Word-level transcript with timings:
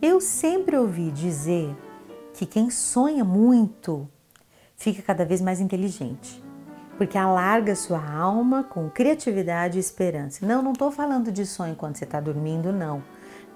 Eu 0.00 0.20
sempre 0.20 0.76
ouvi 0.76 1.10
dizer 1.10 1.76
que 2.32 2.46
quem 2.46 2.70
sonha 2.70 3.24
muito 3.24 4.08
fica 4.76 5.02
cada 5.02 5.24
vez 5.24 5.40
mais 5.40 5.60
inteligente, 5.60 6.40
porque 6.96 7.18
alarga 7.18 7.74
sua 7.74 8.00
alma 8.08 8.62
com 8.62 8.88
criatividade 8.88 9.76
e 9.76 9.80
esperança. 9.80 10.46
Não, 10.46 10.62
não 10.62 10.72
estou 10.72 10.92
falando 10.92 11.32
de 11.32 11.44
sonho 11.44 11.74
quando 11.74 11.96
você 11.96 12.04
está 12.04 12.20
dormindo, 12.20 12.72
não. 12.72 13.02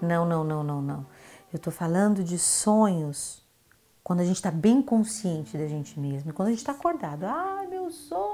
Não, 0.02 0.26
não, 0.26 0.42
não, 0.42 0.64
não, 0.64 0.82
não. 0.82 1.06
Eu 1.52 1.58
estou 1.58 1.72
falando 1.72 2.24
de 2.24 2.40
sonhos 2.40 3.40
quando 4.02 4.18
a 4.18 4.24
gente 4.24 4.36
está 4.36 4.50
bem 4.50 4.82
consciente 4.82 5.56
da 5.56 5.68
gente 5.68 6.00
mesmo, 6.00 6.32
quando 6.32 6.48
a 6.48 6.50
gente 6.50 6.58
está 6.58 6.72
acordado. 6.72 7.22
Ah, 7.22 7.64
meu 7.70 7.88
sonho 7.92 8.29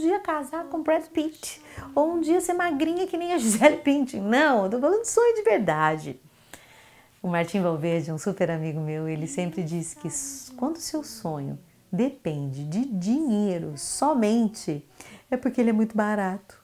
dia 0.00 0.18
casar 0.18 0.64
com 0.64 0.82
Brad 0.82 1.04
Pitt, 1.06 1.62
ou 1.94 2.14
um 2.14 2.20
dia 2.20 2.40
ser 2.40 2.54
magrinha 2.54 3.06
que 3.06 3.16
nem 3.16 3.32
a 3.32 3.38
Gisele 3.38 3.76
Bündchen. 3.76 4.22
Não, 4.22 4.64
eu 4.64 4.70
tô 4.70 4.80
falando 4.80 5.02
de 5.02 5.08
sonho 5.08 5.34
de 5.34 5.42
verdade. 5.42 6.20
O 7.22 7.28
Martim 7.28 7.60
Valverde, 7.60 8.10
um 8.10 8.18
super 8.18 8.50
amigo 8.50 8.80
meu, 8.80 9.06
ele 9.06 9.26
sempre 9.26 9.62
diz 9.62 9.94
que 9.94 10.08
quando 10.56 10.76
o 10.76 10.80
seu 10.80 11.04
sonho 11.04 11.58
depende 11.92 12.64
de 12.64 12.84
dinheiro 12.84 13.76
somente, 13.76 14.88
é 15.30 15.36
porque 15.36 15.60
ele 15.60 15.70
é 15.70 15.74
muito 15.74 15.96
barato. 15.96 16.58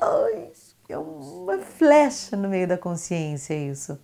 Ai, 0.00 0.52
é 0.88 0.96
uma 0.98 1.58
flecha 1.58 2.36
no 2.36 2.48
meio 2.48 2.68
da 2.68 2.78
consciência 2.78 3.54
isso. 3.54 3.98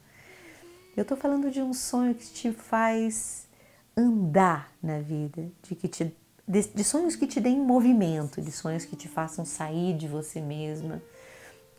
Eu 0.96 1.04
tô 1.04 1.14
falando 1.14 1.50
de 1.50 1.62
um 1.62 1.72
sonho 1.72 2.14
que 2.14 2.26
te 2.26 2.52
faz 2.52 3.48
andar 3.96 4.72
na 4.82 4.98
vida, 4.98 5.50
de 5.62 5.74
que 5.74 5.86
te 5.86 6.14
de, 6.50 6.66
de 6.74 6.82
sonhos 6.82 7.14
que 7.14 7.28
te 7.28 7.38
deem 7.40 7.60
movimento, 7.60 8.42
de 8.42 8.50
sonhos 8.50 8.84
que 8.84 8.96
te 8.96 9.06
façam 9.06 9.44
sair 9.44 9.96
de 9.96 10.08
você 10.08 10.40
mesma, 10.40 11.00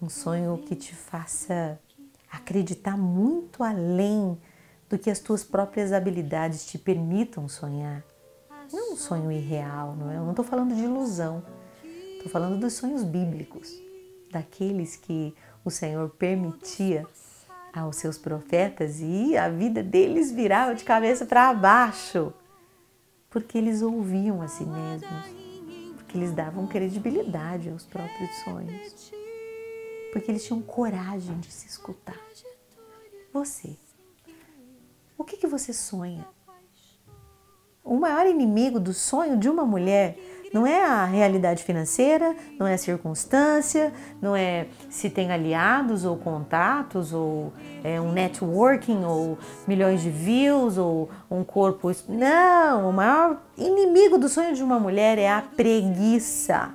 um 0.01 0.07
sonho 0.07 0.57
que 0.65 0.75
te 0.75 0.95
faça 0.95 1.77
acreditar 2.31 2.97
muito 2.97 3.63
além 3.63 4.39
do 4.89 4.97
que 4.97 5.09
as 5.09 5.19
tuas 5.19 5.43
próprias 5.43 5.91
habilidades 5.91 6.65
te 6.65 6.77
permitam 6.77 7.49
sonhar. 7.49 8.01
Não 8.71 8.93
um 8.93 8.95
sonho 8.95 9.29
irreal, 9.29 9.93
não 9.97 10.09
é? 10.09 10.15
Eu 10.15 10.21
não 10.21 10.29
estou 10.29 10.45
falando 10.45 10.73
de 10.73 10.81
ilusão. 10.81 11.43
Estou 12.15 12.31
falando 12.31 12.57
dos 12.57 12.73
sonhos 12.73 13.03
bíblicos, 13.03 13.69
daqueles 14.31 14.95
que 14.95 15.35
o 15.65 15.69
Senhor 15.69 16.09
permitia 16.11 17.05
aos 17.73 17.97
seus 17.97 18.17
profetas 18.17 18.99
e 19.01 19.35
a 19.35 19.49
vida 19.49 19.83
deles 19.83 20.31
virava 20.31 20.73
de 20.73 20.85
cabeça 20.85 21.25
para 21.25 21.53
baixo, 21.53 22.33
porque 23.31 23.57
eles 23.57 23.81
ouviam 23.81 24.43
a 24.43 24.47
si 24.47 24.63
mesmos, 24.63 25.25
porque 25.95 26.15
eles 26.15 26.31
davam 26.31 26.67
credibilidade 26.67 27.69
aos 27.69 27.85
próprios 27.85 28.29
sonhos 28.43 29.11
porque 30.11 30.29
eles 30.29 30.45
tinham 30.45 30.61
coragem 30.61 31.39
de 31.39 31.51
se 31.51 31.67
escutar. 31.67 32.19
Você, 33.33 33.77
o 35.17 35.23
que, 35.23 35.37
que 35.37 35.47
você 35.47 35.71
sonha? 35.73 36.27
O 37.83 37.95
maior 37.95 38.27
inimigo 38.27 38.79
do 38.79 38.93
sonho 38.93 39.37
de 39.37 39.49
uma 39.49 39.65
mulher 39.65 40.17
não 40.53 40.67
é 40.67 40.83
a 40.83 41.05
realidade 41.05 41.63
financeira, 41.63 42.35
não 42.59 42.67
é 42.67 42.73
a 42.73 42.77
circunstância, 42.77 43.93
não 44.21 44.35
é 44.35 44.67
se 44.89 45.09
tem 45.09 45.31
aliados 45.31 46.03
ou 46.03 46.17
contatos, 46.17 47.13
ou 47.13 47.53
é 47.83 47.99
um 48.01 48.11
networking, 48.11 49.03
ou 49.05 49.37
milhões 49.67 50.01
de 50.01 50.09
views, 50.09 50.77
ou 50.77 51.09
um 51.29 51.43
corpo. 51.43 51.91
Não, 52.09 52.89
o 52.89 52.93
maior 52.93 53.41
inimigo 53.57 54.17
do 54.17 54.27
sonho 54.27 54.53
de 54.53 54.63
uma 54.63 54.79
mulher 54.79 55.17
é 55.17 55.29
a 55.29 55.41
preguiça. 55.41 56.73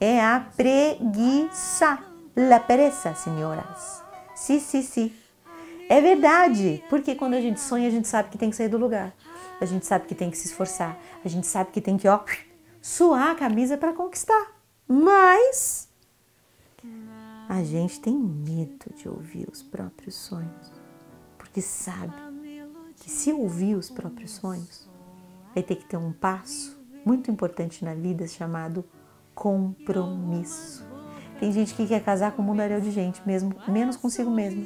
É 0.00 0.20
a 0.20 0.46
preguiça. 0.56 1.98
La 2.36 2.60
pereza, 2.60 3.14
senhoras. 3.14 4.02
Sim, 4.34 4.58
sim, 4.60 4.82
sim. 4.82 5.12
É 5.88 6.00
verdade, 6.00 6.82
porque 6.88 7.14
quando 7.14 7.34
a 7.34 7.40
gente 7.40 7.60
sonha, 7.60 7.86
a 7.88 7.90
gente 7.90 8.08
sabe 8.08 8.28
que 8.30 8.38
tem 8.38 8.50
que 8.50 8.56
sair 8.56 8.68
do 8.68 8.78
lugar. 8.78 9.12
A 9.60 9.66
gente 9.66 9.86
sabe 9.86 10.06
que 10.06 10.14
tem 10.14 10.30
que 10.30 10.36
se 10.36 10.46
esforçar. 10.48 10.98
A 11.24 11.28
gente 11.28 11.46
sabe 11.46 11.70
que 11.70 11.80
tem 11.80 11.96
que, 11.96 12.08
ó, 12.08 12.18
suar 12.84 13.30
a 13.30 13.34
camisa 13.34 13.78
para 13.78 13.94
conquistar. 13.94 14.60
Mas 14.86 15.88
a 17.48 17.64
gente 17.64 17.98
tem 17.98 18.14
medo 18.14 18.94
de 18.94 19.08
ouvir 19.08 19.48
os 19.50 19.62
próprios 19.62 20.14
sonhos, 20.14 20.70
porque 21.38 21.62
sabe 21.62 22.12
que 22.96 23.10
se 23.10 23.32
ouvir 23.32 23.74
os 23.74 23.88
próprios 23.88 24.32
sonhos, 24.32 24.86
vai 25.54 25.62
ter 25.62 25.76
que 25.76 25.86
ter 25.86 25.96
um 25.96 26.12
passo 26.12 26.78
muito 27.06 27.30
importante 27.30 27.82
na 27.82 27.94
vida 27.94 28.28
chamado 28.28 28.84
compromisso. 29.34 30.86
Tem 31.40 31.50
gente 31.50 31.74
que 31.74 31.86
quer 31.86 32.04
casar 32.04 32.32
com 32.32 32.42
um 32.42 32.44
mundaréu 32.44 32.82
de 32.82 32.90
gente, 32.90 33.26
mesmo 33.26 33.54
menos 33.66 33.96
consigo 33.96 34.30
mesma. 34.30 34.62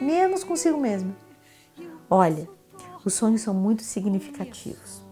Menos 0.00 0.44
consigo 0.44 0.78
mesma. 0.78 1.12
Olha, 2.08 2.48
os 3.04 3.14
sonhos 3.14 3.40
são 3.40 3.52
muito 3.52 3.82
significativos. 3.82 5.05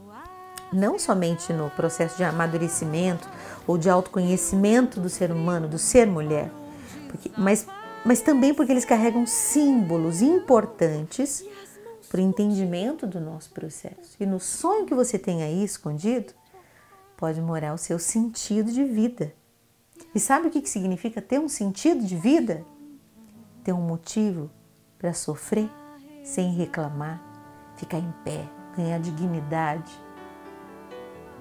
Não 0.75 0.99
somente 0.99 1.53
no 1.53 1.71
processo 1.71 2.17
de 2.17 2.25
amadurecimento 2.25 3.29
ou 3.65 3.79
de 3.79 3.89
autoconhecimento 3.89 5.01
do 5.01 5.09
ser 5.09 5.31
humano, 5.31 5.69
do 5.69 5.79
ser 5.79 6.05
mulher, 6.05 6.51
porque, 7.09 7.31
mas, 7.39 7.65
mas 8.05 8.21
também 8.21 8.53
porque 8.53 8.73
eles 8.73 8.85
carregam 8.85 9.25
símbolos 9.25 10.21
importantes 10.21 11.45
para 12.09 12.19
o 12.19 12.25
entendimento 12.25 13.07
do 13.07 13.21
nosso 13.21 13.51
processo. 13.51 14.17
E 14.19 14.27
no 14.27 14.41
sonho 14.41 14.85
que 14.85 14.95
você 14.95 15.17
tem 15.17 15.45
aí 15.45 15.63
escondido, 15.63 16.33
pode 17.17 17.41
morar 17.41 17.73
o 17.73 17.79
seu 17.79 18.01
sentido 18.01 18.73
de 18.73 18.83
vida. 18.83 19.33
E 20.13 20.19
sabe 20.19 20.49
o 20.49 20.51
que 20.51 20.69
significa 20.69 21.23
ter 21.23 21.39
um 21.39 21.49
sentido 21.49 22.05
de 22.05 22.17
vida? 22.17 22.65
Ter 23.63 23.73
um 23.73 23.81
motivo 23.81 24.51
para 24.99 25.15
sofrer 25.15 25.71
sem 26.25 26.53
reclamar, 26.55 27.23
ficar 27.77 27.99
em 27.99 28.13
pé, 28.25 28.45
ganhar 28.77 28.99
dignidade 28.99 29.93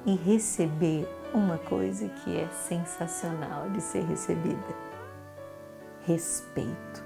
e 0.05 0.15
receber 0.15 1.07
uma 1.33 1.57
coisa 1.57 2.07
que 2.09 2.37
é 2.37 2.47
sensacional 2.49 3.69
de 3.69 3.81
ser 3.81 4.03
recebida: 4.03 4.75
respeito. 6.05 7.03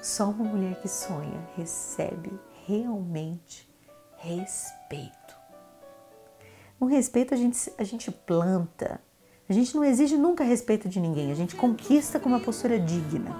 Só 0.00 0.30
uma 0.30 0.44
mulher 0.44 0.80
que 0.80 0.88
sonha 0.88 1.48
recebe 1.56 2.32
realmente 2.66 3.72
respeito. 4.16 5.36
O 6.80 6.86
respeito 6.86 7.34
a 7.34 7.36
gente, 7.36 7.72
a 7.78 7.84
gente 7.84 8.10
planta, 8.10 9.00
a 9.48 9.52
gente 9.52 9.74
não 9.76 9.84
exige 9.84 10.16
nunca 10.16 10.42
respeito 10.42 10.88
de 10.88 10.98
ninguém, 10.98 11.30
a 11.30 11.34
gente 11.34 11.54
conquista 11.54 12.18
com 12.18 12.28
uma 12.28 12.40
postura 12.40 12.78
digna. 12.80 13.36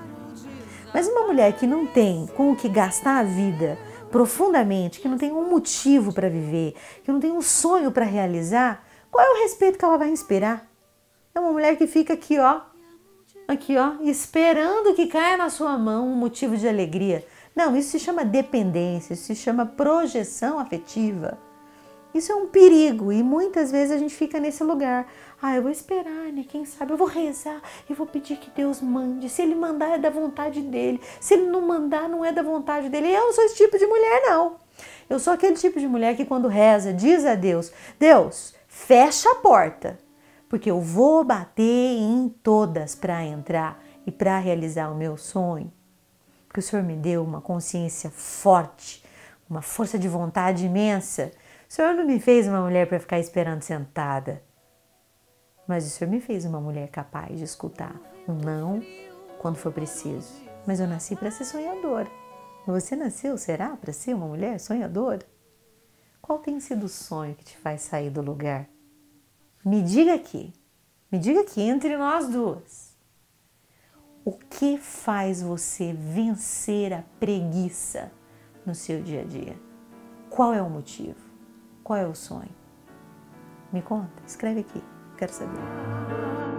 Mas 0.94 1.08
uma 1.08 1.26
mulher 1.26 1.56
que 1.56 1.66
não 1.66 1.86
tem 1.86 2.26
com 2.36 2.52
o 2.52 2.56
que 2.56 2.68
gastar 2.68 3.18
a 3.18 3.24
vida 3.24 3.78
profundamente, 4.12 5.00
que 5.00 5.08
não 5.08 5.18
tem 5.18 5.32
um 5.32 5.50
motivo 5.50 6.12
para 6.12 6.28
viver, 6.28 6.76
que 7.02 7.10
não 7.10 7.18
tem 7.18 7.32
um 7.32 7.42
sonho 7.42 7.90
para 7.90 8.04
realizar, 8.04 8.84
qual 9.10 9.26
é 9.26 9.30
o 9.30 9.42
respeito 9.42 9.78
que 9.78 9.84
ela 9.84 9.98
vai 9.98 10.10
inspirar? 10.10 10.70
É 11.34 11.40
uma 11.40 11.50
mulher 11.50 11.76
que 11.76 11.86
fica 11.86 12.12
aqui, 12.12 12.38
ó, 12.38 12.60
aqui, 13.48 13.76
ó, 13.76 13.94
esperando 14.02 14.94
que 14.94 15.06
caia 15.06 15.36
na 15.36 15.48
sua 15.48 15.76
mão 15.78 16.06
um 16.06 16.14
motivo 16.14 16.56
de 16.56 16.68
alegria. 16.68 17.26
Não, 17.56 17.76
isso 17.76 17.90
se 17.90 17.98
chama 17.98 18.24
dependência, 18.24 19.14
isso 19.14 19.24
se 19.24 19.34
chama 19.34 19.66
projeção 19.66 20.58
afetiva. 20.58 21.38
Isso 22.14 22.30
é 22.30 22.34
um 22.34 22.46
perigo 22.46 23.10
e 23.10 23.22
muitas 23.22 23.70
vezes 23.70 23.96
a 23.96 23.98
gente 23.98 24.14
fica 24.14 24.38
nesse 24.38 24.62
lugar. 24.62 25.06
Ah, 25.40 25.56
eu 25.56 25.62
vou 25.62 25.70
esperar, 25.70 26.30
né? 26.32 26.44
Quem 26.46 26.64
sabe 26.64 26.92
eu 26.92 26.96
vou 26.96 27.06
rezar 27.06 27.60
e 27.88 27.94
vou 27.94 28.06
pedir 28.06 28.36
que 28.36 28.50
Deus 28.50 28.80
mande. 28.80 29.28
Se 29.28 29.42
ele 29.42 29.54
mandar 29.54 29.94
é 29.94 29.98
da 29.98 30.10
vontade 30.10 30.60
dele. 30.60 31.00
Se 31.20 31.34
ele 31.34 31.46
não 31.46 31.62
mandar 31.62 32.08
não 32.08 32.24
é 32.24 32.30
da 32.30 32.42
vontade 32.42 32.88
dele. 32.88 33.08
Eu 33.08 33.26
não 33.26 33.32
sou 33.32 33.44
esse 33.44 33.56
tipo 33.56 33.78
de 33.78 33.86
mulher 33.86 34.22
não. 34.26 34.56
Eu 35.08 35.18
sou 35.18 35.32
aquele 35.32 35.56
tipo 35.56 35.80
de 35.80 35.88
mulher 35.88 36.16
que 36.16 36.24
quando 36.24 36.48
reza 36.48 36.92
diz 36.92 37.24
a 37.24 37.34
Deus: 37.34 37.72
"Deus, 37.98 38.54
fecha 38.68 39.30
a 39.30 39.36
porta, 39.36 39.98
porque 40.48 40.70
eu 40.70 40.80
vou 40.80 41.24
bater 41.24 41.96
em 41.98 42.28
todas 42.42 42.94
para 42.94 43.24
entrar 43.24 43.82
e 44.06 44.12
para 44.12 44.38
realizar 44.38 44.90
o 44.90 44.94
meu 44.94 45.16
sonho." 45.16 45.72
Porque 46.46 46.60
o 46.60 46.62
Senhor 46.62 46.84
me 46.84 46.94
deu 46.94 47.24
uma 47.24 47.40
consciência 47.40 48.10
forte, 48.10 49.02
uma 49.48 49.62
força 49.62 49.98
de 49.98 50.06
vontade 50.08 50.66
imensa 50.66 51.32
o 51.72 51.74
Senhor 51.74 51.94
não 51.94 52.04
me 52.04 52.20
fez 52.20 52.46
uma 52.46 52.60
mulher 52.60 52.86
para 52.86 53.00
ficar 53.00 53.18
esperando 53.18 53.62
sentada, 53.62 54.42
mas 55.66 55.86
o 55.86 55.88
Senhor 55.88 56.10
me 56.10 56.20
fez 56.20 56.44
uma 56.44 56.60
mulher 56.60 56.86
capaz 56.90 57.38
de 57.38 57.44
escutar 57.44 57.98
um 58.28 58.34
não 58.34 58.82
quando 59.38 59.56
for 59.56 59.72
preciso. 59.72 60.34
Mas 60.66 60.80
eu 60.80 60.86
nasci 60.86 61.16
para 61.16 61.30
ser 61.30 61.46
sonhadora. 61.46 62.10
Você 62.66 62.94
nasceu, 62.94 63.38
será, 63.38 63.74
para 63.74 63.90
ser 63.90 64.14
uma 64.14 64.26
mulher 64.26 64.60
sonhadora? 64.60 65.26
Qual 66.20 66.40
tem 66.40 66.60
sido 66.60 66.84
o 66.84 66.90
sonho 66.90 67.34
que 67.34 67.44
te 67.46 67.56
faz 67.56 67.80
sair 67.80 68.10
do 68.10 68.20
lugar? 68.20 68.68
Me 69.64 69.80
diga 69.80 70.12
aqui, 70.12 70.52
me 71.10 71.18
diga 71.18 71.40
aqui 71.40 71.62
entre 71.62 71.96
nós 71.96 72.28
duas. 72.28 72.94
O 74.26 74.32
que 74.32 74.76
faz 74.76 75.40
você 75.40 75.94
vencer 75.94 76.92
a 76.92 77.02
preguiça 77.18 78.12
no 78.66 78.74
seu 78.74 79.02
dia 79.02 79.22
a 79.22 79.24
dia? 79.24 79.56
Qual 80.28 80.52
é 80.52 80.60
o 80.60 80.68
motivo? 80.68 81.31
Qual 81.82 81.98
é 81.98 82.06
o 82.06 82.14
sonho? 82.14 82.54
Me 83.72 83.82
conta, 83.82 84.22
escreve 84.26 84.60
aqui, 84.60 84.82
quero 85.16 85.32
saber. 85.32 86.51